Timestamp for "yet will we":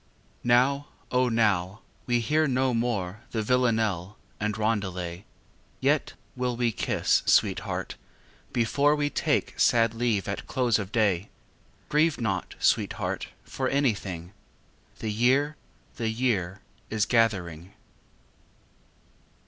5.79-6.71